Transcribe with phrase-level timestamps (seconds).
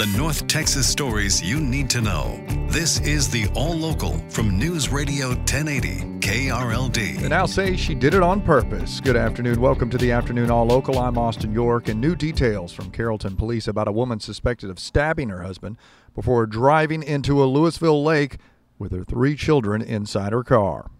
[0.00, 2.42] The North Texas stories you need to know.
[2.68, 7.18] This is the All Local from News Radio 1080 KRLD.
[7.18, 8.98] They now say she did it on purpose.
[8.98, 9.60] Good afternoon.
[9.60, 10.98] Welcome to the Afternoon All Local.
[10.98, 15.28] I'm Austin York, and new details from Carrollton Police about a woman suspected of stabbing
[15.28, 15.76] her husband
[16.14, 18.38] before driving into a Lewisville lake
[18.78, 20.90] with her three children inside her car.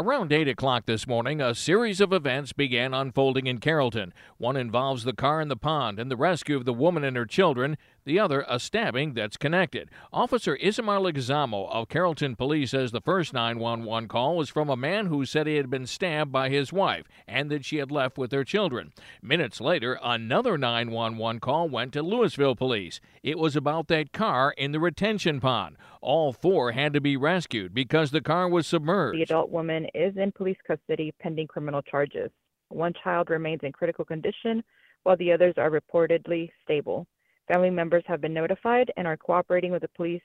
[0.00, 4.14] Around 8 o'clock this morning, a series of events began unfolding in Carrollton.
[4.38, 7.26] One involves the car in the pond and the rescue of the woman and her
[7.26, 7.76] children,
[8.06, 9.90] the other, a stabbing that's connected.
[10.10, 15.08] Officer Isamar Leguizamo of Carrollton Police says the first 911 call was from a man
[15.08, 18.30] who said he had been stabbed by his wife and that she had left with
[18.30, 18.94] their children.
[19.20, 23.02] Minutes later, another 911 call went to Lewisville Police.
[23.22, 25.76] It was about that car in the retention pond.
[26.00, 29.18] All four had to be rescued because the car was submerged.
[29.18, 32.30] The adult woman is in police custody pending criminal charges.
[32.68, 34.62] One child remains in critical condition,
[35.02, 37.06] while the others are reportedly stable.
[37.48, 40.22] Family members have been notified and are cooperating with the police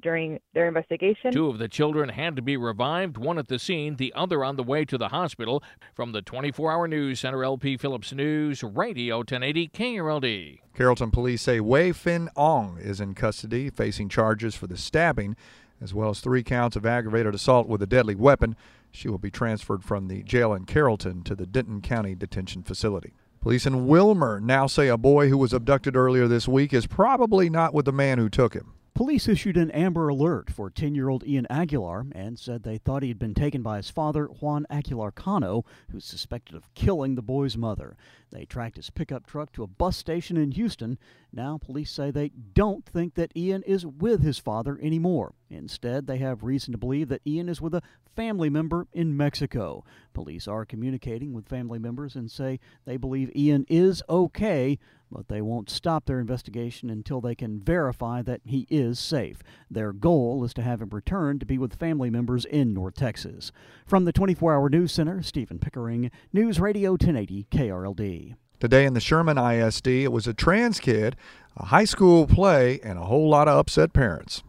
[0.00, 1.32] during their investigation.
[1.32, 4.56] Two of the children had to be revived, one at the scene, the other on
[4.56, 5.62] the way to the hospital.
[5.94, 10.58] From the 24 hour news center, LP Phillips News, Radio 1080 KRLD.
[10.74, 15.36] Carrollton police say Wei Fin Ong is in custody, facing charges for the stabbing,
[15.80, 18.56] as well as three counts of aggravated assault with a deadly weapon.
[18.96, 23.12] She will be transferred from the jail in Carrollton to the Denton County Detention Facility.
[23.42, 27.50] Police in Wilmer now say a boy who was abducted earlier this week is probably
[27.50, 28.72] not with the man who took him.
[28.94, 33.02] Police issued an Amber Alert for 10 year old Ian Aguilar and said they thought
[33.02, 37.22] he had been taken by his father, Juan Aguilar Cano, who's suspected of killing the
[37.22, 37.98] boy's mother.
[38.30, 40.98] They tracked his pickup truck to a bus station in Houston.
[41.30, 45.34] Now, police say they don't think that Ian is with his father anymore.
[45.50, 47.82] Instead, they have reason to believe that Ian is with a
[48.16, 49.84] family member in Mexico.
[50.14, 54.78] Police are communicating with family members and say they believe Ian is okay,
[55.12, 59.42] but they won't stop their investigation until they can verify that he is safe.
[59.70, 63.52] Their goal is to have him return to be with family members in North Texas.
[63.86, 68.34] From the 24 Hour News Center, Stephen Pickering, News Radio 1080 KRLD.
[68.58, 71.14] Today in the Sherman ISD, it was a trans kid,
[71.58, 74.42] a high school play, and a whole lot of upset parents.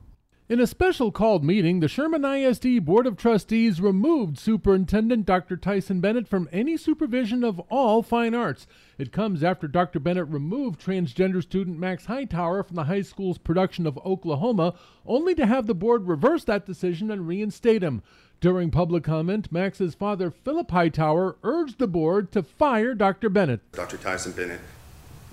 [0.49, 5.57] In a special called meeting, the Sherman ISD Board of Trustees removed Superintendent Dr.
[5.57, 8.65] Tyson Bennett from any supervision of all fine arts.
[8.97, 9.99] It comes after Dr.
[9.99, 14.75] Bennett removed transgender student Max Hightower from the high school's production of Oklahoma,
[15.05, 18.01] only to have the board reverse that decision and reinstate him.
[18.39, 23.27] During public comment, Max's father, Philip Hightower, urged the board to fire Dr.
[23.27, 23.69] Bennett.
[23.73, 23.97] Dr.
[23.97, 24.61] Tyson Bennett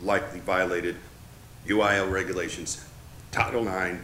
[0.02, 0.96] likely violated
[1.68, 2.84] UIL regulations,
[3.30, 4.00] Title IX,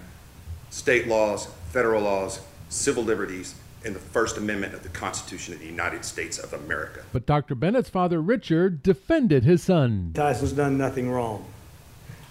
[0.70, 3.54] state laws, federal laws, civil liberties,
[3.84, 7.02] and the First Amendment of the Constitution of the United States of America.
[7.12, 7.54] But Dr.
[7.54, 10.12] Bennett's father, Richard, defended his son.
[10.14, 11.44] Tyson's done nothing wrong.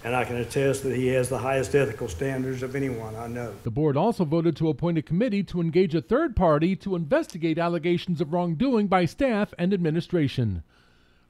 [0.03, 3.53] And I can attest that he has the highest ethical standards of anyone I know.
[3.63, 7.57] The board also voted to appoint a committee to engage a third party to investigate
[7.57, 10.63] allegations of wrongdoing by staff and administration.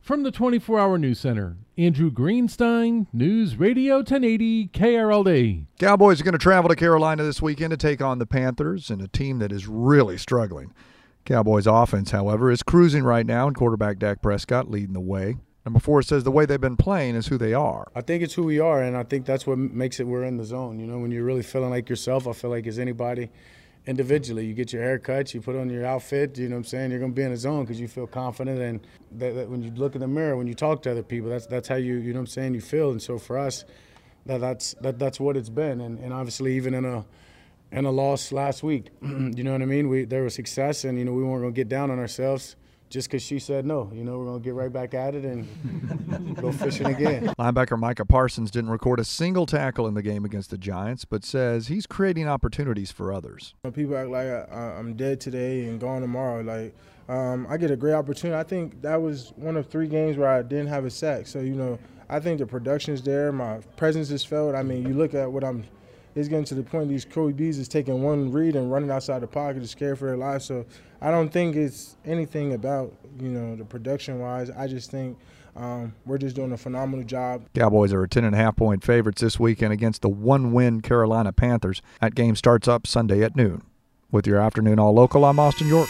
[0.02, 5.66] From the 24 Hour News Center, Andrew Greenstein, News Radio 1080 KRLD.
[5.78, 9.02] Cowboys are going to travel to Carolina this weekend to take on the Panthers and
[9.04, 10.74] a team that is really struggling.
[11.26, 15.38] Cowboys offense, however, is cruising right now, and quarterback Dak Prescott leading the way.
[15.64, 17.92] Number four says the way they've been playing is who they are.
[17.94, 20.38] I think it's who we are, and I think that's what makes it we're in
[20.38, 20.80] the zone.
[20.80, 23.30] You know, when you're really feeling like yourself, I feel like is anybody
[23.90, 24.46] individually.
[24.46, 26.92] You get your hair cut, you put on your outfit, you know what I'm saying?
[26.92, 28.62] You're going to be in the zone because you feel confident.
[28.62, 31.30] And that, that when you look in the mirror, when you talk to other people,
[31.30, 32.92] that's that's how you, you know what I'm saying, you feel.
[32.92, 33.66] And so for us,
[34.28, 35.82] that, that's that, that's what it's been.
[35.82, 37.04] And, and obviously, even in a
[37.72, 39.90] in a loss last week, you know what I mean?
[39.90, 42.56] We There was success, and, you know, we weren't going to get down on ourselves
[42.90, 43.92] just because she said no.
[43.94, 47.34] You know, we're going to get right back at it and go fishing again.
[47.40, 51.24] Linebacker Micah Parsons didn't record a single tackle in the game against the Giants, but
[51.24, 53.54] says he's creating opportunities for others.
[53.74, 56.42] People act like I, I'm dead today and gone tomorrow.
[56.42, 56.76] Like,
[57.08, 58.40] um, I get a great opportunity.
[58.40, 61.28] I think that was one of three games where I didn't have a sack.
[61.28, 63.32] So, you know, I think the production is there.
[63.32, 64.56] My presence is felt.
[64.56, 65.64] I mean, you look at what I'm
[66.16, 69.28] it's getting to the point these QBs is taking one read and running outside the
[69.28, 70.46] pocket to scare for their lives.
[70.46, 70.66] So
[71.02, 74.50] I don't think it's anything about you know the production wise.
[74.50, 75.18] I just think
[75.56, 77.44] um, we're just doing a phenomenal job.
[77.54, 81.34] Cowboys are 10 and a half point favorites this weekend against the one win Carolina
[81.34, 81.82] Panthers.
[82.02, 83.64] That game starts up Sunday at noon.
[84.12, 85.90] With your afternoon All Local, I'm Austin York.